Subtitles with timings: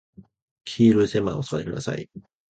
[0.65, 2.09] 黄色い線までお下がりください。